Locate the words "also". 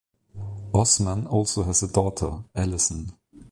1.27-1.61